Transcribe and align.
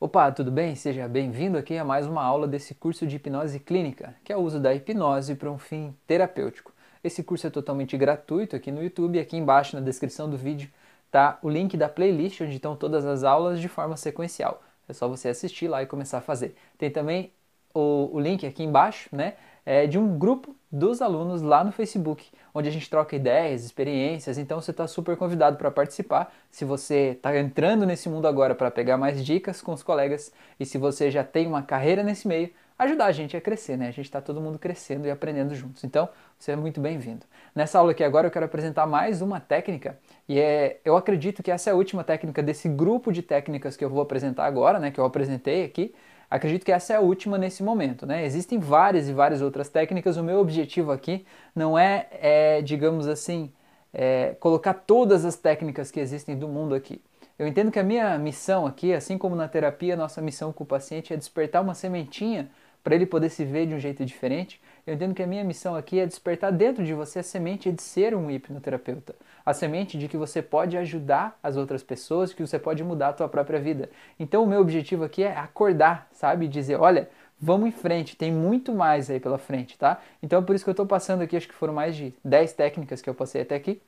Opa, 0.00 0.30
tudo 0.30 0.52
bem? 0.52 0.76
Seja 0.76 1.08
bem-vindo 1.08 1.58
aqui 1.58 1.76
a 1.76 1.84
mais 1.84 2.06
uma 2.06 2.22
aula 2.22 2.46
desse 2.46 2.72
curso 2.72 3.04
de 3.04 3.16
hipnose 3.16 3.58
clínica, 3.58 4.14
que 4.22 4.32
é 4.32 4.36
o 4.36 4.40
uso 4.40 4.60
da 4.60 4.72
hipnose 4.72 5.34
para 5.34 5.50
um 5.50 5.58
fim 5.58 5.92
terapêutico. 6.06 6.72
Esse 7.02 7.20
curso 7.24 7.48
é 7.48 7.50
totalmente 7.50 7.96
gratuito 7.96 8.54
aqui 8.54 8.70
no 8.70 8.80
YouTube 8.80 9.18
aqui 9.18 9.36
embaixo 9.36 9.74
na 9.74 9.82
descrição 9.82 10.30
do 10.30 10.36
vídeo 10.36 10.70
tá 11.10 11.36
o 11.42 11.50
link 11.50 11.76
da 11.76 11.88
playlist 11.88 12.40
onde 12.40 12.54
estão 12.54 12.76
todas 12.76 13.04
as 13.04 13.24
aulas 13.24 13.60
de 13.60 13.68
forma 13.68 13.96
sequencial. 13.96 14.62
É 14.88 14.92
só 14.92 15.08
você 15.08 15.30
assistir 15.30 15.66
lá 15.66 15.82
e 15.82 15.86
começar 15.86 16.18
a 16.18 16.20
fazer. 16.20 16.54
Tem 16.78 16.90
também 16.92 17.32
o, 17.74 18.08
o 18.12 18.20
link 18.20 18.46
aqui 18.46 18.62
embaixo, 18.62 19.08
né, 19.10 19.34
é 19.66 19.84
de 19.88 19.98
um 19.98 20.16
grupo 20.16 20.54
dos 20.70 21.00
alunos 21.00 21.40
lá 21.40 21.64
no 21.64 21.72
Facebook, 21.72 22.26
onde 22.54 22.68
a 22.68 22.72
gente 22.72 22.88
troca 22.88 23.16
ideias, 23.16 23.64
experiências. 23.64 24.38
Então 24.38 24.60
você 24.60 24.70
está 24.70 24.86
super 24.86 25.16
convidado 25.16 25.56
para 25.56 25.70
participar. 25.70 26.32
Se 26.50 26.64
você 26.64 27.12
está 27.16 27.36
entrando 27.38 27.86
nesse 27.86 28.08
mundo 28.08 28.28
agora 28.28 28.54
para 28.54 28.70
pegar 28.70 28.96
mais 28.96 29.24
dicas 29.24 29.62
com 29.62 29.72
os 29.72 29.82
colegas 29.82 30.32
e 30.60 30.66
se 30.66 30.76
você 30.78 31.10
já 31.10 31.24
tem 31.24 31.46
uma 31.46 31.62
carreira 31.62 32.02
nesse 32.02 32.28
meio, 32.28 32.50
ajudar 32.78 33.06
a 33.06 33.12
gente 33.12 33.36
a 33.36 33.40
crescer, 33.40 33.76
né? 33.76 33.88
A 33.88 33.90
gente 33.90 34.04
está 34.04 34.20
todo 34.20 34.40
mundo 34.40 34.58
crescendo 34.58 35.06
e 35.06 35.10
aprendendo 35.10 35.54
juntos. 35.54 35.82
Então, 35.82 36.08
você 36.38 36.52
é 36.52 36.56
muito 36.56 36.80
bem-vindo. 36.80 37.26
Nessa 37.54 37.78
aula 37.78 37.90
aqui 37.90 38.04
agora 38.04 38.28
eu 38.28 38.30
quero 38.30 38.44
apresentar 38.44 38.86
mais 38.86 39.20
uma 39.20 39.40
técnica 39.40 39.98
e 40.28 40.38
é, 40.38 40.78
eu 40.84 40.96
acredito 40.96 41.42
que 41.42 41.50
essa 41.50 41.70
é 41.70 41.72
a 41.72 41.76
última 41.76 42.04
técnica 42.04 42.40
desse 42.40 42.68
grupo 42.68 43.10
de 43.10 43.20
técnicas 43.20 43.76
que 43.76 43.84
eu 43.84 43.90
vou 43.90 44.00
apresentar 44.00 44.44
agora, 44.44 44.78
né? 44.78 44.90
Que 44.90 45.00
eu 45.00 45.04
apresentei 45.04 45.64
aqui. 45.64 45.92
Acredito 46.30 46.64
que 46.64 46.72
essa 46.72 46.92
é 46.92 46.96
a 46.96 47.00
última 47.00 47.38
nesse 47.38 47.62
momento, 47.62 48.04
né? 48.04 48.24
Existem 48.24 48.58
várias 48.58 49.08
e 49.08 49.12
várias 49.12 49.40
outras 49.40 49.68
técnicas. 49.68 50.16
O 50.16 50.22
meu 50.22 50.38
objetivo 50.40 50.92
aqui 50.92 51.24
não 51.54 51.78
é, 51.78 52.06
é 52.12 52.62
digamos 52.62 53.08
assim, 53.08 53.50
é, 53.94 54.36
colocar 54.38 54.74
todas 54.74 55.24
as 55.24 55.36
técnicas 55.36 55.90
que 55.90 56.00
existem 56.00 56.36
do 56.36 56.46
mundo 56.46 56.74
aqui. 56.74 57.00
Eu 57.38 57.46
entendo 57.46 57.70
que 57.70 57.78
a 57.78 57.84
minha 57.84 58.18
missão 58.18 58.66
aqui, 58.66 58.92
assim 58.92 59.16
como 59.16 59.36
na 59.36 59.48
terapia, 59.48 59.96
nossa 59.96 60.20
missão 60.20 60.52
com 60.52 60.64
o 60.64 60.66
paciente 60.66 61.14
é 61.14 61.16
despertar 61.16 61.62
uma 61.62 61.74
sementinha 61.74 62.50
para 62.82 62.94
ele 62.94 63.06
poder 63.06 63.30
se 63.30 63.44
ver 63.44 63.66
de 63.66 63.74
um 63.74 63.78
jeito 63.78 64.04
diferente. 64.04 64.60
Eu 64.88 64.94
entendo 64.94 65.14
que 65.14 65.22
a 65.22 65.26
minha 65.26 65.44
missão 65.44 65.76
aqui 65.76 66.00
é 66.00 66.06
despertar 66.06 66.50
dentro 66.50 66.82
de 66.82 66.94
você 66.94 67.18
a 67.18 67.22
semente 67.22 67.70
de 67.70 67.82
ser 67.82 68.14
um 68.14 68.30
hipnoterapeuta, 68.30 69.14
a 69.44 69.52
semente 69.52 69.98
de 69.98 70.08
que 70.08 70.16
você 70.16 70.40
pode 70.40 70.78
ajudar 70.78 71.38
as 71.42 71.58
outras 71.58 71.82
pessoas, 71.82 72.32
que 72.32 72.40
você 72.40 72.58
pode 72.58 72.82
mudar 72.82 73.08
a 73.08 73.12
tua 73.12 73.28
própria 73.28 73.60
vida. 73.60 73.90
Então 74.18 74.42
o 74.42 74.46
meu 74.46 74.62
objetivo 74.62 75.04
aqui 75.04 75.22
é 75.22 75.36
acordar, 75.36 76.08
sabe, 76.10 76.48
dizer, 76.48 76.80
olha, 76.80 77.10
vamos 77.38 77.68
em 77.68 77.70
frente, 77.70 78.16
tem 78.16 78.32
muito 78.32 78.74
mais 78.74 79.10
aí 79.10 79.20
pela 79.20 79.36
frente, 79.36 79.76
tá? 79.76 80.00
Então 80.22 80.38
é 80.38 80.42
por 80.42 80.56
isso 80.56 80.64
que 80.64 80.70
eu 80.70 80.72
estou 80.72 80.86
passando 80.86 81.20
aqui, 81.20 81.36
acho 81.36 81.48
que 81.48 81.54
foram 81.54 81.74
mais 81.74 81.94
de 81.94 82.14
10 82.24 82.54
técnicas 82.54 83.02
que 83.02 83.10
eu 83.10 83.14
passei 83.14 83.42
até 83.42 83.56
aqui 83.56 83.82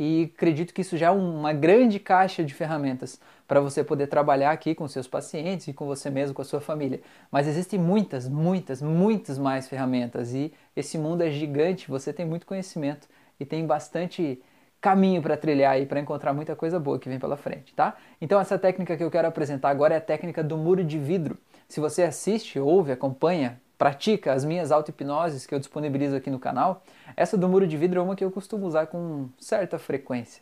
e 0.00 0.32
acredito 0.34 0.72
que 0.72 0.80
isso 0.80 0.96
já 0.96 1.08
é 1.08 1.10
uma 1.10 1.52
grande 1.52 2.00
caixa 2.00 2.42
de 2.42 2.54
ferramentas 2.54 3.20
para 3.50 3.60
você 3.60 3.82
poder 3.82 4.06
trabalhar 4.06 4.52
aqui 4.52 4.76
com 4.76 4.86
seus 4.86 5.08
pacientes 5.08 5.66
e 5.66 5.72
com 5.72 5.84
você 5.84 6.08
mesmo, 6.08 6.32
com 6.32 6.40
a 6.40 6.44
sua 6.44 6.60
família. 6.60 7.00
Mas 7.32 7.48
existem 7.48 7.80
muitas, 7.80 8.28
muitas, 8.28 8.80
muitas 8.80 9.38
mais 9.38 9.66
ferramentas 9.66 10.32
e 10.32 10.52
esse 10.76 10.96
mundo 10.96 11.22
é 11.22 11.30
gigante, 11.32 11.90
você 11.90 12.12
tem 12.12 12.24
muito 12.24 12.46
conhecimento 12.46 13.08
e 13.40 13.44
tem 13.44 13.66
bastante 13.66 14.40
caminho 14.80 15.20
para 15.20 15.36
trilhar 15.36 15.80
e 15.80 15.84
para 15.84 15.98
encontrar 15.98 16.32
muita 16.32 16.54
coisa 16.54 16.78
boa 16.78 16.96
que 16.96 17.08
vem 17.08 17.18
pela 17.18 17.36
frente, 17.36 17.74
tá? 17.74 17.96
Então 18.20 18.38
essa 18.40 18.56
técnica 18.56 18.96
que 18.96 19.02
eu 19.02 19.10
quero 19.10 19.26
apresentar 19.26 19.70
agora 19.70 19.94
é 19.94 19.98
a 19.98 20.00
técnica 20.00 20.44
do 20.44 20.56
muro 20.56 20.84
de 20.84 20.96
vidro. 20.96 21.36
Se 21.66 21.80
você 21.80 22.04
assiste, 22.04 22.56
ouve, 22.60 22.92
acompanha 22.92 23.60
pratica 23.76 24.32
as 24.32 24.44
minhas 24.44 24.70
auto-hipnoses 24.70 25.44
que 25.44 25.52
eu 25.52 25.58
disponibilizo 25.58 26.14
aqui 26.14 26.30
no 26.30 26.38
canal, 26.38 26.84
essa 27.16 27.36
do 27.36 27.48
muro 27.48 27.66
de 27.66 27.76
vidro 27.76 27.98
é 27.98 28.02
uma 28.02 28.14
que 28.14 28.22
eu 28.22 28.30
costumo 28.30 28.64
usar 28.64 28.86
com 28.86 29.28
certa 29.40 29.76
frequência. 29.76 30.40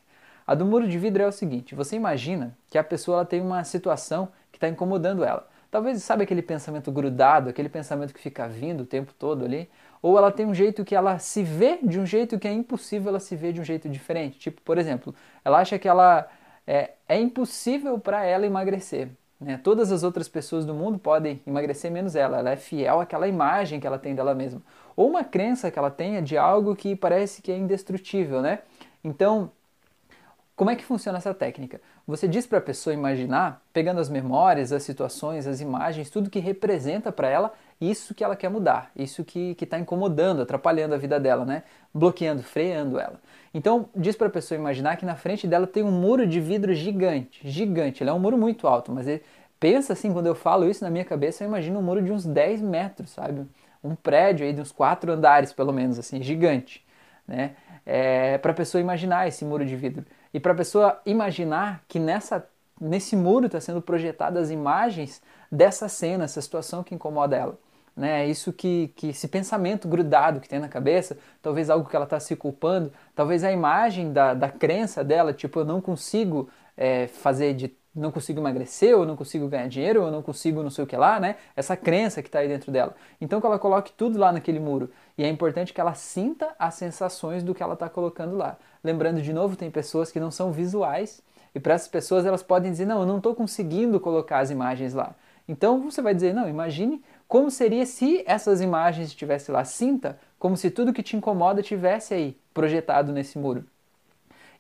A 0.49 0.55
do 0.55 0.65
muro 0.65 0.89
de 0.89 0.99
vidro 0.99 1.23
é 1.23 1.27
o 1.27 1.31
seguinte: 1.31 1.75
você 1.75 1.95
imagina 1.95 2.57
que 2.71 2.79
a 2.79 2.83
pessoa 2.83 3.19
ela 3.19 3.27
tem 3.27 3.39
uma 3.39 3.63
situação 3.65 4.31
que 4.51 4.57
está 4.57 4.67
incomodando 4.67 5.23
ela. 5.23 5.47
Talvez 5.71 6.03
sabe 6.03 6.23
aquele 6.23 6.41
pensamento 6.41 6.91
grudado, 6.91 7.51
aquele 7.51 7.69
pensamento 7.69 8.15
que 8.15 8.21
fica 8.21 8.49
vindo 8.49 8.81
o 8.81 8.87
tempo 8.87 9.13
todo 9.13 9.45
ali, 9.45 9.69
ou 10.01 10.17
ela 10.17 10.33
tem 10.33 10.47
um 10.47 10.55
jeito 10.55 10.87
que 10.87 10.95
ela 10.95 11.19
se 11.19 11.43
vê 11.43 11.79
de 11.83 12.01
um 12.01 12.07
jeito 12.07 12.39
que 12.39 12.49
é 12.49 12.53
impossível 12.53 13.11
ela 13.11 13.21
se 13.21 13.37
ver 13.37 13.53
de 13.53 13.61
um 13.61 13.65
jeito 13.65 13.91
diferente. 13.91 14.39
Tipo, 14.39 14.63
por 14.63 14.79
exemplo, 14.79 15.15
ela 15.45 15.59
acha 15.59 15.79
que 15.79 15.87
ela 15.87 16.27
é, 16.67 16.93
é 17.07 17.21
impossível 17.21 17.99
para 17.99 18.25
ela 18.25 18.47
emagrecer. 18.47 19.11
Né? 19.39 19.61
Todas 19.63 19.93
as 19.93 20.03
outras 20.03 20.31
pessoas 20.31 20.65
do 20.65 20.73
mundo 20.73 20.99
podem 20.99 21.43
emagrecer 21.47 21.91
menos 21.93 22.17
ela. 22.17 22.39
Ela 22.39 22.53
é 22.53 22.57
fiel 22.57 23.01
àquela 23.01 23.29
imagem 23.29 23.79
que 23.79 23.87
ela 23.87 23.99
tem 23.99 24.15
dela 24.15 24.35
mesma. 24.35 24.63
Ou 24.97 25.11
uma 25.11 25.25
crença 25.25 25.71
que 25.71 25.79
ela 25.79 25.91
tenha 25.91 26.23
de 26.23 26.39
algo 26.39 26.75
que 26.75 26.97
parece 26.97 27.43
que 27.43 27.53
é 27.53 27.57
indestrutível, 27.59 28.41
né? 28.41 28.61
Então, 29.05 29.53
como 30.59 30.73
é 30.73 30.75
que 30.75 30.85
funciona 30.85 31.19
essa 31.19 31.33
técnica? 31.33 31.81
Você 32.05 32.27
diz 32.27 32.45
para 32.45 32.59
a 32.59 32.61
pessoa 32.61 32.93
imaginar, 32.93 33.63
pegando 33.73 34.01
as 34.01 34.09
memórias, 34.09 34.73
as 34.73 34.83
situações, 34.83 35.47
as 35.47 35.61
imagens, 35.61 36.11
tudo 36.11 36.29
que 36.29 36.41
representa 36.41 37.13
para 37.13 37.29
ela 37.29 37.53
isso 37.81 38.13
que 38.13 38.25
ela 38.25 38.35
quer 38.35 38.49
mudar, 38.51 38.91
isso 38.97 39.25
que 39.25 39.57
está 39.61 39.79
incomodando, 39.79 40.43
atrapalhando 40.43 40.97
a 40.97 40.99
vida 40.99 41.21
dela, 41.21 41.45
né? 41.45 41.63
Bloqueando, 41.95 42.43
freando 42.43 42.99
ela. 42.99 43.21
Então, 43.55 43.89
diz 43.95 44.17
para 44.17 44.27
a 44.27 44.31
pessoa 44.31 44.59
imaginar 44.59 44.97
que 44.97 45.07
na 45.07 45.15
frente 45.15 45.47
dela 45.47 45.65
tem 45.65 45.85
um 45.85 45.93
muro 45.93 46.27
de 46.27 46.41
vidro 46.41 46.75
gigante, 46.75 47.49
gigante. 47.49 48.03
Ele 48.03 48.11
é 48.11 48.13
um 48.13 48.19
muro 48.19 48.37
muito 48.37 48.67
alto, 48.67 48.91
mas 48.91 49.07
ele, 49.07 49.23
pensa 49.61 49.93
assim, 49.93 50.13
quando 50.13 50.27
eu 50.27 50.35
falo 50.35 50.69
isso 50.69 50.83
na 50.83 50.91
minha 50.91 51.05
cabeça, 51.05 51.45
eu 51.45 51.49
imagino 51.49 51.79
um 51.79 51.83
muro 51.83 52.03
de 52.03 52.11
uns 52.11 52.27
10 52.27 52.63
metros, 52.63 53.11
sabe? 53.11 53.47
Um 53.83 53.95
prédio 53.95 54.45
aí 54.45 54.53
de 54.53 54.61
uns 54.61 54.73
quatro 54.73 55.13
andares, 55.13 55.53
pelo 55.53 55.73
menos, 55.73 56.01
assim, 56.01 56.21
gigante, 56.21 56.85
né? 57.29 57.53
É, 57.87 58.39
para 58.39 58.51
a 58.51 58.55
pessoa 58.55 58.81
imaginar 58.81 59.29
esse 59.29 59.45
muro 59.45 59.65
de 59.65 59.77
vidro. 59.77 60.05
E 60.33 60.41
para 60.41 60.53
a 60.53 60.57
pessoa 60.57 61.01
imaginar 61.07 61.83
que 61.89 61.99
nessa, 61.99 62.47
nesse 62.81 63.17
muro 63.17 63.47
está 63.47 63.61
sendo 63.61 63.81
projetadas 63.83 64.51
imagens 64.51 65.23
dessa 65.51 65.89
cena, 65.89 66.25
essa 66.25 66.41
situação 66.41 66.83
que 66.83 66.95
incomoda 66.95 67.37
ela 67.37 67.59
né? 67.99 68.27
Isso 68.29 68.53
que, 68.53 68.93
que 68.95 69.09
esse 69.09 69.27
pensamento 69.27 69.89
grudado 69.89 70.41
que 70.41 70.49
tem 70.49 70.61
na 70.61 70.69
cabeça, 70.69 71.19
talvez 71.43 71.69
algo 71.69 71.89
que 71.89 71.97
ela 71.97 72.05
está 72.05 72.21
se 72.21 72.37
culpando, 72.37 72.93
talvez 73.15 73.43
a 73.43 73.51
imagem 73.51 74.13
da, 74.13 74.35
da 74.35 74.49
crença 74.49 75.03
dela, 75.03 75.33
tipo, 75.33 75.59
eu 75.59 75.65
não 75.65 75.81
consigo 75.81 76.49
é, 76.77 77.09
fazer 77.09 77.55
de 77.55 77.77
não 77.95 78.13
consigo 78.13 78.39
emagrecer, 78.39 78.97
ou 78.97 79.05
não 79.05 79.17
consigo 79.17 79.49
ganhar 79.49 79.67
dinheiro, 79.67 80.05
ou 80.05 80.11
não 80.13 80.23
consigo 80.23 80.63
não 80.63 80.71
sei 80.71 80.85
o 80.85 80.87
que 80.87 80.97
lá, 80.97 81.19
né? 81.19 81.35
Essa 81.57 81.77
crença 81.77 82.23
que 82.23 82.29
está 82.29 82.39
aí 82.39 82.47
dentro 82.47 82.71
dela. 82.71 82.95
Então 83.21 83.41
que 83.41 83.47
ela 83.47 83.59
coloque 83.59 83.93
tudo 83.93 84.17
lá 84.17 84.31
naquele 84.31 84.61
muro. 84.61 84.89
E 85.17 85.25
é 85.25 85.29
importante 85.29 85.75
que 85.75 85.81
ela 85.81 85.95
sinta 85.95 86.55
as 86.57 86.75
sensações 86.75 87.43
do 87.43 87.53
que 87.53 87.63
ela 87.63 87.75
está 87.75 87.89
colocando 87.89 88.37
lá. 88.37 88.57
Lembrando 88.83 89.21
de 89.21 89.33
novo, 89.33 89.57
tem 89.57 89.71
pessoas 89.71 90.11
que 90.11 90.21
não 90.21 90.31
são 90.31 90.53
visuais, 90.53 91.21
e 91.55 91.61
para 91.61 91.75
essas 91.75 91.89
pessoas 91.89 92.27
elas 92.27 92.43
podem 92.43 92.71
dizer, 92.71 92.87
não, 92.87 93.01
eu 93.01 93.07
não 93.07 93.17
estou 93.19 93.35
conseguindo 93.35 93.99
colocar 93.99 94.39
as 94.39 94.51
imagens 94.51 94.95
lá. 94.95 95.15
Então 95.49 95.81
você 95.83 96.03
vai 96.03 96.15
dizer, 96.15 96.35
não, 96.35 96.49
imagine 96.49 97.03
como 97.27 97.51
seria 97.51 97.85
se 97.85 98.23
essas 98.27 98.61
imagens 98.61 99.09
estivessem 99.09 99.55
lá? 99.55 99.65
Sinta 99.65 100.19
como 100.39 100.57
se 100.57 100.71
tudo 100.71 100.93
que 100.93 101.03
te 101.03 101.17
incomoda 101.17 101.63
tivesse 101.63 102.15
aí 102.15 102.37
projetado 102.55 103.13
nesse 103.13 103.39
muro. 103.39 103.65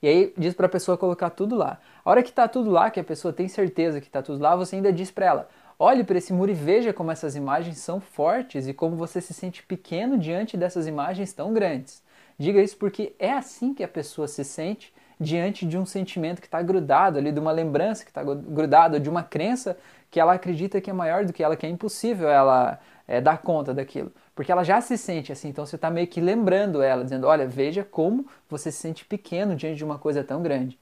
E 0.02 0.08
aí 0.08 0.32
diz 0.36 0.54
para 0.54 0.66
a 0.66 0.68
pessoa 0.68 0.96
colocar 0.96 1.30
tudo 1.30 1.56
lá. 1.56 1.78
A 2.04 2.10
hora 2.10 2.22
que 2.22 2.30
está 2.30 2.46
tudo 2.46 2.70
lá, 2.70 2.90
que 2.90 3.00
a 3.00 3.04
pessoa 3.04 3.32
tem 3.32 3.48
certeza 3.48 4.00
que 4.00 4.06
está 4.06 4.22
tudo 4.22 4.42
lá, 4.42 4.54
você 4.54 4.76
ainda 4.76 4.92
diz 4.92 5.10
para 5.10 5.26
ela: 5.26 5.48
olhe 5.78 6.04
para 6.04 6.18
esse 6.18 6.32
muro 6.32 6.50
e 6.50 6.54
veja 6.54 6.92
como 6.92 7.10
essas 7.10 7.34
imagens 7.34 7.78
são 7.78 8.00
fortes 8.00 8.68
e 8.68 8.74
como 8.74 8.96
você 8.96 9.20
se 9.20 9.34
sente 9.34 9.62
pequeno 9.62 10.18
diante 10.18 10.56
dessas 10.56 10.86
imagens 10.86 11.32
tão 11.32 11.52
grandes. 11.52 12.02
Diga 12.38 12.62
isso 12.62 12.76
porque 12.76 13.14
é 13.18 13.32
assim 13.32 13.74
que 13.74 13.82
a 13.82 13.88
pessoa 13.88 14.28
se 14.28 14.44
sente 14.44 14.92
diante 15.20 15.66
de 15.66 15.76
um 15.76 15.84
sentimento 15.84 16.40
que 16.40 16.46
está 16.46 16.62
grudado 16.62 17.18
ali, 17.18 17.32
de 17.32 17.40
uma 17.40 17.50
lembrança 17.50 18.04
que 18.04 18.10
está 18.10 18.22
grudada, 18.22 19.00
de 19.00 19.10
uma 19.10 19.22
crença 19.22 19.76
que 20.10 20.20
ela 20.20 20.34
acredita 20.34 20.80
que 20.80 20.88
é 20.88 20.92
maior 20.92 21.24
do 21.24 21.32
que 21.32 21.42
ela, 21.42 21.56
que 21.56 21.66
é 21.66 21.68
impossível 21.68 22.28
ela 22.28 22.78
é, 23.06 23.20
dar 23.20 23.38
conta 23.38 23.74
daquilo. 23.74 24.12
Porque 24.34 24.52
ela 24.52 24.62
já 24.62 24.80
se 24.80 24.96
sente 24.96 25.32
assim, 25.32 25.48
então 25.48 25.66
você 25.66 25.74
está 25.74 25.90
meio 25.90 26.06
que 26.06 26.20
lembrando 26.20 26.80
ela, 26.80 27.02
dizendo: 27.02 27.26
olha, 27.26 27.46
veja 27.46 27.82
como 27.82 28.26
você 28.48 28.70
se 28.70 28.78
sente 28.78 29.04
pequeno 29.04 29.56
diante 29.56 29.78
de 29.78 29.84
uma 29.84 29.98
coisa 29.98 30.22
tão 30.22 30.40
grande. 30.40 30.78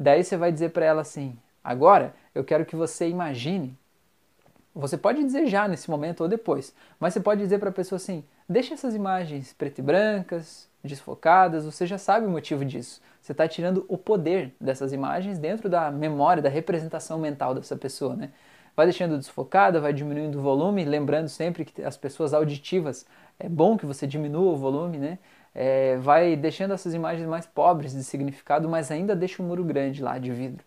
Daí 0.00 0.24
você 0.24 0.36
vai 0.36 0.50
dizer 0.50 0.70
para 0.70 0.86
ela 0.86 1.02
assim: 1.02 1.36
agora 1.62 2.14
eu 2.34 2.42
quero 2.42 2.64
que 2.64 2.74
você 2.74 3.08
imagine. 3.08 3.76
Você 4.74 4.96
pode 4.96 5.22
dizer 5.22 5.46
já 5.46 5.68
nesse 5.68 5.88
momento 5.90 6.22
ou 6.22 6.28
depois, 6.28 6.74
mas 6.98 7.12
você 7.12 7.20
pode 7.20 7.42
dizer 7.42 7.58
para 7.58 7.68
a 7.68 7.72
pessoa 7.72 7.96
assim: 7.98 8.24
deixa 8.48 8.72
essas 8.72 8.94
imagens 8.94 9.52
preto 9.52 9.80
e 9.80 9.82
brancas, 9.82 10.68
desfocadas, 10.84 11.64
você 11.64 11.86
já 11.86 11.98
sabe 11.98 12.26
o 12.26 12.30
motivo 12.30 12.64
disso. 12.64 13.00
Você 13.20 13.32
está 13.32 13.48
tirando 13.48 13.84
o 13.88 13.96
poder 13.96 14.54
dessas 14.60 14.92
imagens 14.92 15.38
dentro 15.38 15.68
da 15.68 15.90
memória, 15.90 16.42
da 16.42 16.50
representação 16.50 17.18
mental 17.18 17.54
dessa 17.54 17.74
pessoa, 17.74 18.14
né? 18.14 18.30
Vai 18.76 18.86
deixando 18.86 19.16
desfocada, 19.16 19.80
vai 19.80 19.92
diminuindo 19.92 20.38
o 20.38 20.42
volume, 20.42 20.84
lembrando 20.84 21.28
sempre 21.28 21.64
que 21.64 21.82
as 21.82 21.96
pessoas 21.96 22.34
auditivas, 22.34 23.06
é 23.38 23.48
bom 23.48 23.76
que 23.76 23.86
você 23.86 24.06
diminua 24.06 24.52
o 24.52 24.56
volume, 24.56 24.98
né? 24.98 25.18
É, 25.54 25.96
vai 25.98 26.36
deixando 26.36 26.74
essas 26.74 26.92
imagens 26.92 27.26
mais 27.28 27.46
pobres 27.46 27.92
de 27.92 28.02
significado, 28.02 28.68
mas 28.68 28.90
ainda 28.90 29.14
deixa 29.14 29.42
um 29.42 29.46
muro 29.46 29.64
grande 29.64 30.02
lá 30.02 30.18
de 30.18 30.32
vidro. 30.32 30.64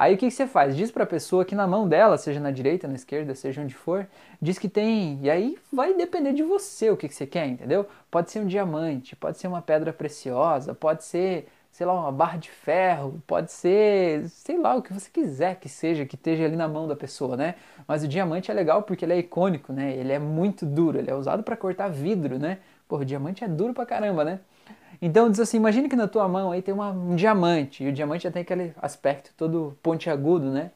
Aí 0.00 0.14
o 0.14 0.16
que, 0.16 0.28
que 0.28 0.32
você 0.32 0.46
faz? 0.46 0.74
Diz 0.74 0.90
para 0.90 1.04
a 1.04 1.06
pessoa 1.06 1.44
que 1.44 1.54
na 1.54 1.66
mão 1.66 1.86
dela, 1.86 2.16
seja 2.16 2.40
na 2.40 2.50
direita, 2.50 2.88
na 2.88 2.94
esquerda, 2.94 3.34
seja 3.34 3.60
onde 3.60 3.74
for, 3.74 4.08
diz 4.40 4.58
que 4.58 4.66
tem. 4.66 5.18
E 5.20 5.28
aí 5.28 5.58
vai 5.70 5.92
depender 5.92 6.32
de 6.32 6.42
você 6.42 6.88
o 6.88 6.96
que, 6.96 7.06
que 7.06 7.14
você 7.14 7.26
quer, 7.26 7.46
entendeu? 7.46 7.86
Pode 8.10 8.30
ser 8.30 8.40
um 8.40 8.46
diamante, 8.46 9.14
pode 9.14 9.36
ser 9.36 9.46
uma 9.46 9.60
pedra 9.60 9.92
preciosa, 9.92 10.74
pode 10.74 11.04
ser 11.04 11.48
sei 11.70 11.86
lá, 11.86 11.92
uma 11.92 12.10
barra 12.10 12.38
de 12.38 12.50
ferro, 12.50 13.22
pode 13.26 13.52
ser, 13.52 14.26
sei 14.30 14.56
lá, 14.58 14.74
o 14.74 14.82
que 14.82 14.92
você 14.92 15.08
quiser 15.10 15.56
que 15.56 15.68
seja, 15.68 16.06
que 16.06 16.14
esteja 16.14 16.46
ali 16.46 16.56
na 16.56 16.66
mão 16.66 16.88
da 16.88 16.96
pessoa, 16.96 17.36
né? 17.36 17.54
Mas 17.86 18.02
o 18.02 18.08
diamante 18.08 18.50
é 18.50 18.54
legal 18.54 18.82
porque 18.82 19.04
ele 19.04 19.12
é 19.12 19.18
icônico, 19.18 19.70
né? 19.70 19.94
Ele 19.94 20.12
é 20.12 20.18
muito 20.18 20.64
duro, 20.64 20.98
ele 20.98 21.10
é 21.10 21.14
usado 21.14 21.42
para 21.42 21.56
cortar 21.56 21.88
vidro, 21.88 22.38
né? 22.38 22.58
Pô, 22.88 22.96
o 22.96 23.04
diamante 23.04 23.44
é 23.44 23.48
duro 23.48 23.74
pra 23.74 23.84
caramba, 23.84 24.24
né? 24.24 24.40
Então 25.02 25.30
diz 25.30 25.40
assim, 25.40 25.56
imagine 25.56 25.88
que 25.88 25.96
na 25.96 26.06
tua 26.08 26.28
mão 26.28 26.52
aí 26.52 26.62
tem 26.62 26.74
uma, 26.74 26.90
um 26.90 27.16
diamante, 27.16 27.84
e 27.84 27.88
o 27.88 27.92
diamante 27.92 28.24
já 28.24 28.30
tem 28.30 28.42
aquele 28.42 28.74
aspecto 28.80 29.32
todo 29.36 29.76
pontiagudo, 29.82 30.50
né? 30.50 30.70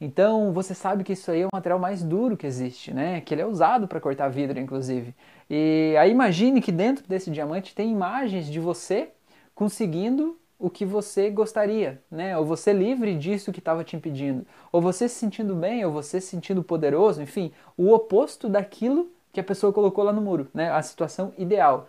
Então 0.00 0.52
você 0.52 0.74
sabe 0.74 1.04
que 1.04 1.12
isso 1.12 1.30
aí 1.30 1.42
é 1.42 1.46
o 1.46 1.50
material 1.52 1.78
mais 1.78 2.02
duro 2.02 2.36
que 2.36 2.46
existe, 2.46 2.92
né? 2.92 3.20
Que 3.20 3.34
ele 3.34 3.42
é 3.42 3.46
usado 3.46 3.88
para 3.88 4.00
cortar 4.00 4.28
vidro, 4.28 4.58
inclusive. 4.58 5.14
E 5.48 5.94
aí 5.98 6.10
imagine 6.10 6.60
que 6.60 6.72
dentro 6.72 7.06
desse 7.08 7.30
diamante 7.30 7.74
tem 7.74 7.90
imagens 7.90 8.46
de 8.46 8.60
você 8.60 9.10
conseguindo 9.54 10.38
o 10.58 10.70
que 10.70 10.84
você 10.84 11.30
gostaria, 11.30 12.02
né? 12.10 12.36
Ou 12.36 12.44
você 12.44 12.72
livre 12.72 13.14
disso 13.16 13.52
que 13.52 13.58
estava 13.58 13.84
te 13.84 13.96
impedindo, 13.96 14.46
ou 14.72 14.80
você 14.80 15.08
se 15.08 15.16
sentindo 15.16 15.54
bem, 15.54 15.84
ou 15.84 15.92
você 15.92 16.20
se 16.20 16.28
sentindo 16.28 16.62
poderoso, 16.62 17.22
enfim, 17.22 17.52
o 17.76 17.92
oposto 17.92 18.48
daquilo 18.48 19.10
que 19.36 19.40
a 19.40 19.44
pessoa 19.44 19.70
colocou 19.70 20.02
lá 20.02 20.14
no 20.14 20.22
muro, 20.22 20.48
né? 20.54 20.70
A 20.70 20.80
situação 20.80 21.30
ideal. 21.36 21.86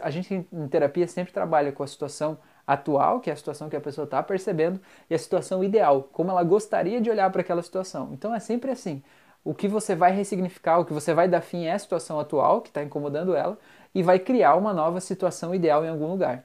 A 0.00 0.08
gente 0.08 0.46
em 0.52 0.68
terapia 0.68 1.04
sempre 1.08 1.32
trabalha 1.32 1.72
com 1.72 1.82
a 1.82 1.86
situação 1.86 2.38
atual, 2.64 3.18
que 3.18 3.28
é 3.28 3.32
a 3.32 3.36
situação 3.36 3.68
que 3.68 3.74
a 3.74 3.80
pessoa 3.80 4.04
está 4.04 4.22
percebendo, 4.22 4.80
e 5.10 5.14
a 5.16 5.18
situação 5.18 5.64
ideal, 5.64 6.08
como 6.12 6.30
ela 6.30 6.44
gostaria 6.44 7.00
de 7.00 7.10
olhar 7.10 7.28
para 7.32 7.40
aquela 7.40 7.60
situação. 7.60 8.10
Então 8.12 8.32
é 8.32 8.38
sempre 8.38 8.70
assim. 8.70 9.02
O 9.42 9.52
que 9.52 9.66
você 9.66 9.96
vai 9.96 10.12
ressignificar, 10.12 10.78
o 10.78 10.84
que 10.84 10.92
você 10.92 11.12
vai 11.12 11.26
dar 11.26 11.40
fim 11.40 11.64
é 11.64 11.72
a 11.72 11.78
situação 11.78 12.20
atual 12.20 12.60
que 12.60 12.68
está 12.68 12.84
incomodando 12.84 13.34
ela 13.34 13.58
e 13.92 14.00
vai 14.00 14.20
criar 14.20 14.54
uma 14.54 14.72
nova 14.72 15.00
situação 15.00 15.52
ideal 15.52 15.84
em 15.84 15.88
algum 15.88 16.06
lugar. 16.06 16.44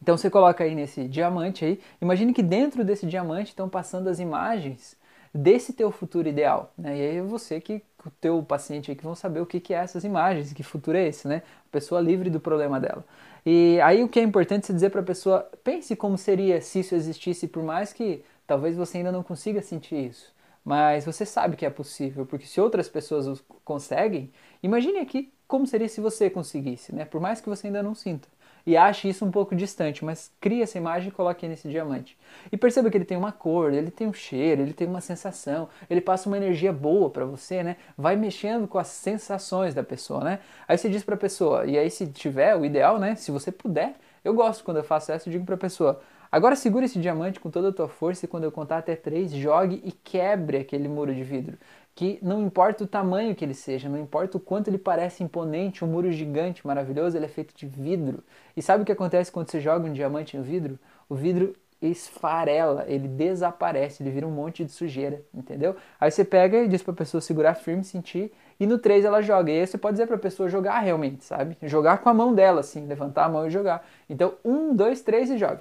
Então 0.00 0.16
você 0.16 0.30
coloca 0.30 0.62
aí 0.62 0.76
nesse 0.76 1.08
diamante 1.08 1.64
aí, 1.64 1.80
imagine 2.00 2.32
que 2.32 2.42
dentro 2.42 2.84
desse 2.84 3.04
diamante 3.04 3.48
estão 3.48 3.68
passando 3.68 4.08
as 4.08 4.20
imagens 4.20 4.96
desse 5.34 5.72
teu 5.72 5.90
futuro 5.90 6.28
ideal, 6.28 6.72
né? 6.78 6.96
E 6.96 7.00
aí 7.00 7.16
é 7.16 7.22
você 7.22 7.60
que 7.60 7.82
o 8.06 8.10
teu 8.20 8.40
paciente 8.42 8.90
aí 8.90 8.96
que 8.96 9.02
vão 9.02 9.16
saber 9.16 9.40
o 9.40 9.46
que, 9.46 9.58
que 9.58 9.74
é 9.74 9.78
essas 9.78 10.04
imagens, 10.04 10.52
que 10.52 10.62
futuro 10.62 10.96
é 10.96 11.08
esse, 11.08 11.26
né? 11.26 11.42
A 11.68 11.72
pessoa 11.72 12.00
livre 12.00 12.30
do 12.30 12.38
problema 12.38 12.78
dela. 12.78 13.04
E 13.44 13.80
aí 13.82 14.04
o 14.04 14.08
que 14.08 14.20
é 14.20 14.22
importante 14.22 14.70
é 14.70 14.74
dizer 14.74 14.90
para 14.90 15.00
a 15.00 15.04
pessoa, 15.04 15.50
pense 15.64 15.96
como 15.96 16.16
seria 16.16 16.60
se 16.60 16.80
isso 16.80 16.94
existisse, 16.94 17.48
por 17.48 17.64
mais 17.64 17.92
que 17.92 18.22
talvez 18.46 18.76
você 18.76 18.98
ainda 18.98 19.10
não 19.10 19.24
consiga 19.24 19.60
sentir 19.60 19.96
isso. 20.10 20.32
Mas 20.64 21.04
você 21.04 21.26
sabe 21.26 21.56
que 21.56 21.66
é 21.66 21.70
possível, 21.70 22.24
porque 22.24 22.46
se 22.46 22.60
outras 22.60 22.88
pessoas 22.88 23.42
conseguem, 23.64 24.32
imagine 24.62 24.98
aqui 24.98 25.32
como 25.48 25.66
seria 25.66 25.88
se 25.88 26.00
você 26.00 26.30
conseguisse, 26.30 26.94
né? 26.94 27.04
Por 27.04 27.20
mais 27.20 27.40
que 27.40 27.48
você 27.48 27.66
ainda 27.66 27.82
não 27.82 27.94
sinta 27.94 28.28
e 28.66 28.76
ache 28.76 29.08
isso 29.08 29.24
um 29.24 29.30
pouco 29.30 29.54
distante, 29.54 30.04
mas 30.04 30.32
crie 30.40 30.62
essa 30.62 30.78
imagem 30.78 31.08
e 31.08 31.12
coloque 31.12 31.46
nesse 31.46 31.68
diamante. 31.68 32.16
E 32.50 32.56
perceba 32.56 32.90
que 32.90 32.96
ele 32.96 33.04
tem 33.04 33.16
uma 33.16 33.32
cor, 33.32 33.72
ele 33.72 33.90
tem 33.90 34.06
um 34.06 34.12
cheiro, 34.12 34.62
ele 34.62 34.72
tem 34.72 34.86
uma 34.86 35.00
sensação, 35.00 35.68
ele 35.88 36.00
passa 36.00 36.28
uma 36.28 36.36
energia 36.36 36.72
boa 36.72 37.10
para 37.10 37.24
você, 37.24 37.62
né? 37.62 37.76
Vai 37.96 38.16
mexendo 38.16 38.66
com 38.66 38.78
as 38.78 38.88
sensações 38.88 39.74
da 39.74 39.82
pessoa, 39.82 40.24
né? 40.24 40.38
Aí 40.66 40.78
você 40.78 40.88
diz 40.88 41.04
para 41.04 41.14
a 41.14 41.18
pessoa, 41.18 41.66
e 41.66 41.78
aí 41.78 41.90
se 41.90 42.06
tiver 42.06 42.56
o 42.56 42.64
ideal, 42.64 42.98
né? 42.98 43.14
Se 43.14 43.30
você 43.30 43.52
puder, 43.52 43.94
eu 44.24 44.32
gosto 44.34 44.64
quando 44.64 44.78
eu 44.78 44.84
faço 44.84 45.12
isso, 45.12 45.28
eu 45.28 45.32
digo 45.32 45.44
para 45.44 45.54
a 45.54 45.58
pessoa: 45.58 46.00
Agora 46.32 46.56
segura 46.56 46.84
esse 46.86 46.98
diamante 46.98 47.38
com 47.38 47.50
toda 47.50 47.68
a 47.68 47.72
tua 47.72 47.88
força 47.88 48.24
e 48.24 48.28
quando 48.28 48.44
eu 48.44 48.50
contar 48.50 48.78
até 48.78 48.96
três, 48.96 49.30
jogue 49.30 49.80
e 49.84 49.92
quebre 49.92 50.56
aquele 50.56 50.88
muro 50.88 51.14
de 51.14 51.22
vidro 51.22 51.56
que 51.94 52.18
não 52.20 52.42
importa 52.42 52.84
o 52.84 52.86
tamanho 52.86 53.34
que 53.34 53.44
ele 53.44 53.54
seja, 53.54 53.88
não 53.88 53.98
importa 53.98 54.36
o 54.36 54.40
quanto 54.40 54.68
ele 54.68 54.78
parece 54.78 55.22
imponente, 55.22 55.84
um 55.84 55.88
muro 55.88 56.10
gigante, 56.10 56.66
maravilhoso, 56.66 57.16
ele 57.16 57.26
é 57.26 57.28
feito 57.28 57.54
de 57.54 57.66
vidro. 57.66 58.22
E 58.56 58.62
sabe 58.62 58.82
o 58.82 58.86
que 58.86 58.92
acontece 58.92 59.30
quando 59.30 59.50
você 59.50 59.60
joga 59.60 59.86
um 59.86 59.92
diamante 59.92 60.36
no 60.36 60.42
vidro? 60.42 60.78
O 61.08 61.14
vidro 61.14 61.54
esfarela, 61.80 62.84
ele 62.88 63.06
desaparece, 63.06 64.02
ele 64.02 64.10
vira 64.10 64.26
um 64.26 64.30
monte 64.30 64.64
de 64.64 64.72
sujeira, 64.72 65.22
entendeu? 65.32 65.76
Aí 66.00 66.10
você 66.10 66.24
pega 66.24 66.58
e 66.58 66.68
diz 66.68 66.82
para 66.82 66.92
a 66.92 66.96
pessoa 66.96 67.20
segurar 67.20 67.54
firme, 67.54 67.84
sentir, 67.84 68.32
e 68.58 68.66
no 68.66 68.78
3 68.78 69.04
ela 69.04 69.20
joga. 69.20 69.52
E 69.52 69.60
aí 69.60 69.66
você 69.66 69.76
pode 69.76 69.94
dizer 69.94 70.06
para 70.06 70.16
a 70.16 70.18
pessoa 70.18 70.48
jogar 70.48 70.78
realmente, 70.80 71.24
sabe? 71.24 71.56
Jogar 71.62 71.98
com 71.98 72.08
a 72.08 72.14
mão 72.14 72.34
dela, 72.34 72.60
assim, 72.60 72.86
levantar 72.86 73.26
a 73.26 73.28
mão 73.28 73.46
e 73.46 73.50
jogar. 73.50 73.86
Então, 74.08 74.34
um, 74.44 74.74
dois, 74.74 75.02
três 75.02 75.30
e 75.30 75.36
joga. 75.36 75.60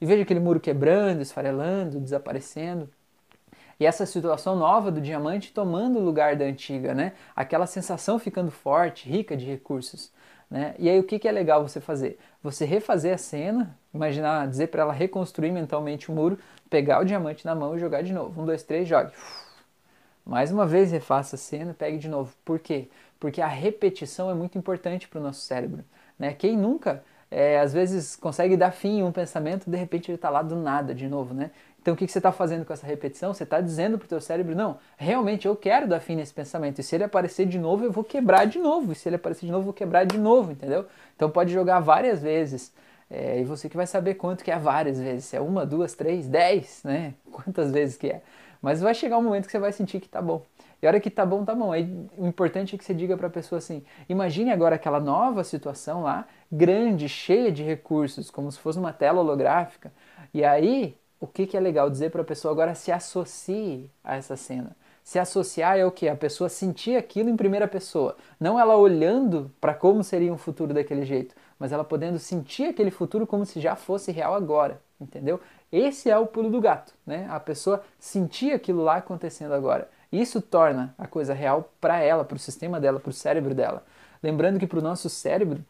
E 0.00 0.06
veja 0.06 0.22
aquele 0.22 0.40
muro 0.40 0.60
quebrando, 0.60 1.22
esfarelando, 1.22 2.00
desaparecendo. 2.00 2.88
E 3.84 3.86
essa 3.86 4.06
situação 4.06 4.56
nova 4.56 4.90
do 4.90 4.98
diamante 4.98 5.52
tomando 5.52 5.98
o 5.98 6.02
lugar 6.02 6.36
da 6.36 6.46
antiga, 6.46 6.94
né? 6.94 7.12
Aquela 7.36 7.66
sensação 7.66 8.18
ficando 8.18 8.50
forte, 8.50 9.06
rica 9.06 9.36
de 9.36 9.44
recursos. 9.44 10.10
Né? 10.50 10.74
E 10.78 10.88
aí 10.88 10.98
o 10.98 11.04
que, 11.04 11.18
que 11.18 11.28
é 11.28 11.30
legal 11.30 11.62
você 11.68 11.82
fazer? 11.82 12.18
Você 12.42 12.64
refazer 12.64 13.12
a 13.12 13.18
cena, 13.18 13.78
imaginar, 13.92 14.48
dizer 14.48 14.68
para 14.68 14.80
ela 14.80 14.92
reconstruir 14.94 15.52
mentalmente 15.52 16.10
o 16.10 16.14
muro, 16.14 16.38
pegar 16.70 17.02
o 17.02 17.04
diamante 17.04 17.44
na 17.44 17.54
mão 17.54 17.76
e 17.76 17.78
jogar 17.78 18.02
de 18.02 18.14
novo. 18.14 18.40
Um, 18.40 18.46
dois, 18.46 18.62
três, 18.62 18.88
jogue. 18.88 19.12
Mais 20.24 20.50
uma 20.50 20.64
vez 20.64 20.90
refaça 20.90 21.36
a 21.36 21.38
cena, 21.38 21.74
pegue 21.74 21.98
de 21.98 22.08
novo. 22.08 22.34
Por 22.42 22.58
quê? 22.60 22.88
Porque 23.20 23.42
a 23.42 23.46
repetição 23.46 24.30
é 24.30 24.34
muito 24.34 24.56
importante 24.56 25.06
para 25.08 25.20
o 25.20 25.22
nosso 25.22 25.42
cérebro. 25.42 25.84
Né? 26.18 26.32
Quem 26.32 26.56
nunca, 26.56 27.04
é, 27.30 27.60
às 27.60 27.74
vezes, 27.74 28.16
consegue 28.16 28.56
dar 28.56 28.70
fim 28.70 29.00
em 29.00 29.02
um 29.02 29.12
pensamento, 29.12 29.68
de 29.68 29.76
repente 29.76 30.10
ele 30.10 30.16
está 30.16 30.30
lá 30.30 30.40
do 30.40 30.56
nada 30.56 30.94
de 30.94 31.06
novo, 31.06 31.34
né? 31.34 31.50
Então 31.84 31.92
o 31.92 31.96
que, 31.98 32.08
você 32.08 32.18
está 32.18 32.32
fazendo 32.32 32.64
com 32.64 32.72
essa 32.72 32.86
repetição? 32.86 33.34
Você 33.34 33.42
está 33.42 33.60
dizendo 33.60 33.98
para 33.98 34.06
o 34.06 34.08
teu 34.08 34.18
cérebro, 34.18 34.56
não, 34.56 34.78
realmente 34.96 35.46
eu 35.46 35.54
quero 35.54 35.86
dar 35.86 36.00
fim 36.00 36.16
nesse 36.16 36.32
pensamento. 36.32 36.78
E 36.78 36.82
se 36.82 36.94
ele 36.94 37.04
aparecer 37.04 37.44
de 37.44 37.58
novo, 37.58 37.84
eu 37.84 37.92
vou 37.92 38.02
quebrar 38.02 38.46
de 38.46 38.58
novo. 38.58 38.92
E 38.92 38.94
se 38.94 39.06
ele 39.06 39.16
aparecer 39.16 39.44
de 39.44 39.52
novo, 39.52 39.60
eu 39.60 39.66
vou 39.66 39.74
quebrar 39.74 40.06
de 40.06 40.16
novo, 40.16 40.52
entendeu? 40.52 40.86
Então 41.14 41.28
pode 41.28 41.52
jogar 41.52 41.80
várias 41.80 42.22
vezes. 42.22 42.72
É, 43.10 43.38
e 43.38 43.44
você 43.44 43.68
que 43.68 43.76
vai 43.76 43.86
saber 43.86 44.14
quanto 44.14 44.42
que 44.42 44.50
é 44.50 44.58
várias 44.58 44.98
vezes. 44.98 45.26
Se 45.26 45.36
é 45.36 45.42
uma, 45.42 45.66
duas, 45.66 45.92
três, 45.92 46.26
dez, 46.26 46.80
né? 46.82 47.12
Quantas 47.30 47.70
vezes 47.70 47.98
que 47.98 48.08
é. 48.08 48.22
Mas 48.62 48.80
vai 48.80 48.94
chegar 48.94 49.18
um 49.18 49.22
momento 49.22 49.44
que 49.44 49.52
você 49.52 49.58
vai 49.58 49.70
sentir 49.70 50.00
que 50.00 50.08
tá 50.08 50.22
bom. 50.22 50.42
E 50.80 50.86
a 50.86 50.88
hora 50.88 50.98
que 50.98 51.10
tá 51.10 51.26
bom, 51.26 51.44
tá 51.44 51.54
bom. 51.54 51.70
Aí 51.70 51.86
o 52.16 52.26
importante 52.26 52.74
é 52.74 52.78
que 52.78 52.84
você 52.84 52.94
diga 52.94 53.14
para 53.14 53.26
a 53.26 53.30
pessoa 53.30 53.58
assim: 53.58 53.84
imagine 54.08 54.50
agora 54.50 54.76
aquela 54.76 55.00
nova 55.00 55.44
situação 55.44 56.02
lá, 56.02 56.26
grande, 56.50 57.10
cheia 57.10 57.52
de 57.52 57.62
recursos, 57.62 58.30
como 58.30 58.50
se 58.50 58.58
fosse 58.58 58.78
uma 58.78 58.92
tela 58.92 59.20
holográfica. 59.20 59.92
E 60.32 60.42
aí 60.42 60.96
o 61.24 61.26
que, 61.26 61.46
que 61.46 61.56
é 61.56 61.60
legal 61.60 61.88
dizer 61.88 62.10
para 62.10 62.20
a 62.20 62.24
pessoa 62.24 62.52
agora 62.52 62.74
se 62.74 62.92
associe 62.92 63.90
a 64.04 64.14
essa 64.14 64.36
cena. 64.36 64.76
Se 65.02 65.18
associar 65.18 65.78
é 65.78 65.84
o 65.84 65.90
que? 65.90 66.06
A 66.06 66.14
pessoa 66.14 66.50
sentir 66.50 66.96
aquilo 66.96 67.30
em 67.30 67.36
primeira 67.36 67.66
pessoa. 67.66 68.14
Não 68.38 68.60
ela 68.60 68.76
olhando 68.76 69.50
para 69.58 69.72
como 69.72 70.04
seria 70.04 70.30
um 70.30 70.36
futuro 70.36 70.74
daquele 70.74 71.04
jeito, 71.06 71.34
mas 71.58 71.72
ela 71.72 71.82
podendo 71.82 72.18
sentir 72.18 72.64
aquele 72.64 72.90
futuro 72.90 73.26
como 73.26 73.46
se 73.46 73.58
já 73.58 73.74
fosse 73.74 74.12
real 74.12 74.34
agora. 74.34 74.82
Entendeu? 75.00 75.40
Esse 75.72 76.10
é 76.10 76.18
o 76.18 76.26
pulo 76.26 76.50
do 76.50 76.60
gato, 76.60 76.92
né? 77.06 77.26
A 77.30 77.40
pessoa 77.40 77.82
sentir 77.98 78.52
aquilo 78.52 78.82
lá 78.82 78.96
acontecendo 78.96 79.54
agora. 79.54 79.88
Isso 80.12 80.42
torna 80.42 80.94
a 80.98 81.06
coisa 81.06 81.32
real 81.32 81.72
para 81.80 82.00
ela, 82.00 82.22
para 82.22 82.36
o 82.36 82.38
sistema 82.38 82.78
dela, 82.78 83.00
para 83.00 83.10
o 83.10 83.14
cérebro 83.14 83.54
dela. 83.54 83.82
Lembrando 84.22 84.58
que 84.58 84.66
para 84.66 84.78
o 84.78 84.82
nosso 84.82 85.08
cérebro 85.08 85.64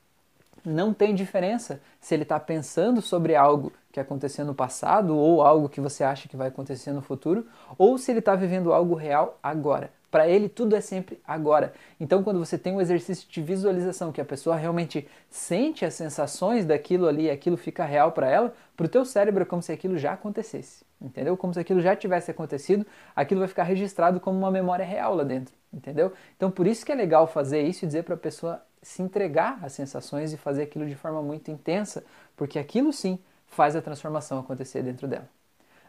não 0.65 0.95
tem 0.95 1.15
diferença 1.15 1.81
se 2.01 2.15
ele 2.15 2.23
está 2.23 2.41
pensando 2.41 3.03
sobre 3.03 3.37
algo 3.37 3.73
que 3.93 4.01
aconteceu 4.01 4.45
no 4.45 4.55
passado 4.55 5.17
ou 5.17 5.43
algo 5.43 5.69
que 5.69 5.81
você 5.81 6.03
acha 6.03 6.29
que 6.29 6.37
vai 6.37 6.49
acontecer 6.49 6.93
no 6.93 7.01
futuro, 7.01 7.47
ou 7.79 7.97
se 7.97 8.11
ele 8.11 8.19
está 8.19 8.35
vivendo 8.35 8.73
algo 8.73 8.95
real 8.95 9.39
agora. 9.43 9.91
Para 10.11 10.29
ele, 10.29 10.49
tudo 10.49 10.77
é 10.77 10.81
sempre 10.81 11.21
agora. 11.27 11.73
Então, 11.99 12.23
quando 12.23 12.39
você 12.39 12.57
tem 12.57 12.73
um 12.73 12.81
exercício 12.81 13.29
de 13.29 13.43
visualização, 13.43 14.13
que 14.13 14.21
a 14.21 14.25
pessoa 14.25 14.55
realmente 14.55 15.09
sente 15.29 15.85
as 15.85 15.95
sensações 15.95 16.65
daquilo 16.65 17.09
ali 17.09 17.29
aquilo 17.29 17.57
fica 17.57 17.85
real 17.85 18.13
para 18.13 18.31
ela, 18.31 18.55
para 18.77 18.87
o 18.87 18.89
teu 18.89 19.05
cérebro 19.05 19.43
é 19.43 19.45
como 19.45 19.61
se 19.61 19.73
aquilo 19.73 19.99
já 19.99 20.13
acontecesse. 20.13 20.85
Entendeu? 21.01 21.37
Como 21.37 21.53
se 21.53 21.59
aquilo 21.59 21.81
já 21.81 21.97
tivesse 21.97 22.31
acontecido, 22.31 22.87
aquilo 23.15 23.41
vai 23.41 23.49
ficar 23.49 23.65
registrado 23.65 24.21
como 24.21 24.39
uma 24.39 24.53
memória 24.53 24.85
real 24.85 25.17
lá 25.17 25.25
dentro. 25.25 25.53
Entendeu? 25.73 26.13
Então, 26.37 26.49
por 26.49 26.67
isso 26.69 26.87
que 26.87 26.93
é 26.93 26.95
legal 26.95 27.27
fazer 27.27 27.63
isso 27.63 27.85
e 27.85 27.87
dizer 27.87 28.05
para 28.05 28.15
a 28.15 28.19
pessoa 28.19 28.63
se 28.85 29.03
entregar 29.03 29.59
às 29.63 29.73
sensações 29.73 30.33
e 30.33 30.37
fazer 30.37 30.63
aquilo 30.63 30.87
de 30.87 30.95
forma 30.95 31.23
muito 31.23 31.51
intensa, 31.51 32.05
porque 32.37 32.59
aquilo 32.59 32.93
sim 32.93 33.19
faz 33.47 33.75
a 33.75 33.83
transformação 33.83 34.39
acontecer 34.39 34.83
dentro 34.83 35.09
dela. 35.09 35.29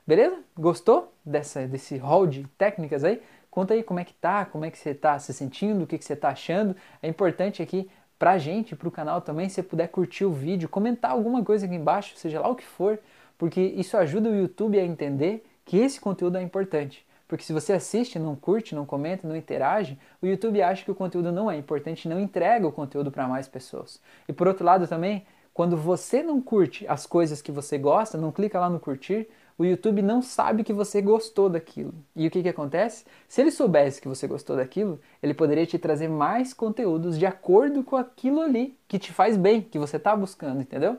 Beleza? 0.07 0.37
Gostou 0.57 1.13
dessa, 1.25 1.67
desse 1.67 1.97
hall 1.97 2.25
de 2.25 2.47
técnicas 2.57 3.03
aí? 3.03 3.21
Conta 3.49 3.73
aí 3.73 3.83
como 3.83 3.99
é 3.99 4.03
que 4.03 4.13
tá, 4.13 4.45
como 4.45 4.65
é 4.65 4.71
que 4.71 4.77
você 4.77 4.91
está 4.91 5.17
se 5.19 5.33
sentindo, 5.33 5.83
o 5.83 5.87
que, 5.87 5.97
que 5.97 6.05
você 6.05 6.13
está 6.13 6.29
achando. 6.29 6.75
É 7.01 7.07
importante 7.07 7.61
aqui 7.61 7.89
pra 8.17 8.37
gente, 8.37 8.75
pro 8.75 8.91
canal 8.91 9.21
também, 9.21 9.49
se 9.49 9.55
você 9.55 9.63
puder 9.63 9.87
curtir 9.89 10.25
o 10.25 10.31
vídeo, 10.31 10.69
comentar 10.69 11.11
alguma 11.11 11.43
coisa 11.43 11.65
aqui 11.65 11.75
embaixo, 11.75 12.15
seja 12.15 12.39
lá 12.39 12.47
o 12.47 12.55
que 12.55 12.65
for, 12.65 12.99
porque 13.37 13.61
isso 13.61 13.97
ajuda 13.97 14.29
o 14.29 14.35
YouTube 14.35 14.79
a 14.79 14.85
entender 14.85 15.45
que 15.65 15.77
esse 15.77 15.99
conteúdo 15.99 16.37
é 16.37 16.41
importante. 16.41 17.05
Porque 17.27 17.43
se 17.43 17.53
você 17.53 17.73
assiste, 17.73 18.19
não 18.19 18.35
curte, 18.35 18.75
não 18.75 18.85
comenta, 18.85 19.27
não 19.27 19.35
interage, 19.35 19.97
o 20.21 20.27
YouTube 20.27 20.61
acha 20.61 20.83
que 20.83 20.91
o 20.91 20.95
conteúdo 20.95 21.31
não 21.31 21.49
é 21.49 21.57
importante 21.57 22.07
não 22.07 22.19
entrega 22.19 22.67
o 22.67 22.71
conteúdo 22.71 23.11
para 23.11 23.27
mais 23.27 23.47
pessoas. 23.47 23.99
E 24.27 24.33
por 24.33 24.47
outro 24.47 24.65
lado 24.65 24.87
também, 24.87 25.25
quando 25.53 25.77
você 25.77 26.21
não 26.21 26.41
curte 26.41 26.85
as 26.87 27.05
coisas 27.05 27.41
que 27.41 27.51
você 27.51 27.77
gosta, 27.77 28.17
não 28.17 28.31
clica 28.31 28.59
lá 28.59 28.69
no 28.69 28.79
curtir, 28.79 29.27
o 29.57 29.63
YouTube 29.63 30.01
não 30.01 30.21
sabe 30.21 30.65
que 30.65 30.73
você 30.73 31.01
gostou 31.01 31.49
daquilo. 31.49 31.93
E 32.13 32.27
o 32.27 32.31
que, 32.31 32.43
que 32.43 32.49
acontece? 32.49 33.05
Se 33.25 33.39
ele 33.39 33.51
soubesse 33.51 34.01
que 34.01 34.07
você 34.07 34.27
gostou 34.27 34.57
daquilo, 34.57 34.99
ele 35.23 35.33
poderia 35.33 35.65
te 35.65 35.79
trazer 35.79 36.09
mais 36.09 36.53
conteúdos 36.53 37.17
de 37.17 37.25
acordo 37.25 37.81
com 37.81 37.95
aquilo 37.95 38.41
ali 38.41 38.77
que 38.85 38.99
te 38.99 39.13
faz 39.13 39.37
bem, 39.37 39.61
que 39.61 39.79
você 39.79 39.95
está 39.95 40.13
buscando, 40.13 40.61
entendeu? 40.61 40.97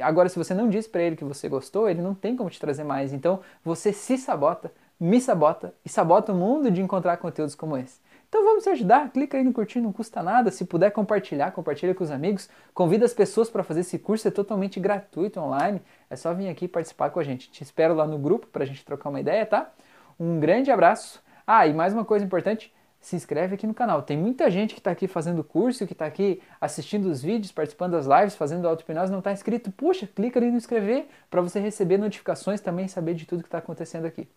Agora, 0.00 0.28
se 0.28 0.36
você 0.36 0.52
não 0.52 0.68
disse 0.68 0.88
para 0.88 1.02
ele 1.02 1.14
que 1.14 1.24
você 1.24 1.48
gostou, 1.48 1.88
ele 1.88 2.02
não 2.02 2.14
tem 2.14 2.36
como 2.36 2.50
te 2.50 2.58
trazer 2.58 2.82
mais. 2.82 3.12
Então, 3.12 3.38
você 3.64 3.92
se 3.92 4.18
sabota, 4.18 4.72
me 5.02 5.20
sabota 5.20 5.74
e 5.84 5.88
sabota 5.88 6.32
o 6.32 6.36
mundo 6.36 6.70
de 6.70 6.80
encontrar 6.80 7.16
conteúdos 7.16 7.56
como 7.56 7.76
esse. 7.76 8.00
Então 8.28 8.44
vamos 8.44 8.62
te 8.62 8.70
ajudar, 8.70 9.10
clica 9.10 9.36
aí 9.36 9.42
no 9.42 9.52
curtir, 9.52 9.80
não 9.80 9.92
custa 9.92 10.22
nada. 10.22 10.48
Se 10.52 10.64
puder 10.64 10.92
compartilhar, 10.92 11.50
compartilha 11.50 11.92
com 11.92 12.04
os 12.04 12.10
amigos. 12.12 12.48
Convida 12.72 13.04
as 13.04 13.12
pessoas 13.12 13.50
para 13.50 13.64
fazer 13.64 13.80
esse 13.80 13.98
curso, 13.98 14.28
é 14.28 14.30
totalmente 14.30 14.78
gratuito 14.78 15.40
online. 15.40 15.82
É 16.08 16.14
só 16.14 16.32
vir 16.32 16.48
aqui 16.48 16.68
participar 16.68 17.10
com 17.10 17.18
a 17.18 17.24
gente. 17.24 17.50
Te 17.50 17.64
espero 17.64 17.94
lá 17.94 18.06
no 18.06 18.16
grupo 18.16 18.46
para 18.46 18.62
a 18.62 18.66
gente 18.66 18.84
trocar 18.84 19.08
uma 19.08 19.18
ideia, 19.18 19.44
tá? 19.44 19.72
Um 20.20 20.38
grande 20.38 20.70
abraço. 20.70 21.20
Ah, 21.44 21.66
e 21.66 21.74
mais 21.74 21.92
uma 21.92 22.04
coisa 22.04 22.24
importante, 22.24 22.72
se 23.00 23.16
inscreve 23.16 23.56
aqui 23.56 23.66
no 23.66 23.74
canal. 23.74 24.02
Tem 24.02 24.16
muita 24.16 24.48
gente 24.52 24.72
que 24.72 24.80
está 24.80 24.92
aqui 24.92 25.08
fazendo 25.08 25.42
curso, 25.42 25.84
que 25.84 25.94
está 25.94 26.06
aqui 26.06 26.40
assistindo 26.60 27.06
os 27.06 27.20
vídeos, 27.20 27.50
participando 27.50 27.92
das 27.92 28.06
lives, 28.06 28.36
fazendo 28.36 28.68
auto-hipnose, 28.68 29.10
não 29.10 29.18
está 29.18 29.32
inscrito. 29.32 29.72
Puxa, 29.72 30.06
clica 30.06 30.38
ali 30.38 30.48
no 30.48 30.58
inscrever 30.58 31.08
para 31.28 31.42
você 31.42 31.58
receber 31.58 31.98
notificações 31.98 32.60
também 32.60 32.86
saber 32.86 33.14
de 33.14 33.26
tudo 33.26 33.42
que 33.42 33.48
está 33.48 33.58
acontecendo 33.58 34.06
aqui. 34.06 34.28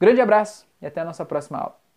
Grande 0.00 0.20
abraço 0.20 0.66
e 0.80 0.86
até 0.86 1.00
a 1.00 1.04
nossa 1.04 1.24
próxima 1.24 1.58
aula. 1.58 1.87